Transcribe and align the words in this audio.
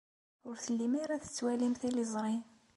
Ur 0.47 0.55
tellim 0.63 0.93
ara 1.03 1.23
tettwalim 1.23 1.73
tiliẓri. 1.81 2.37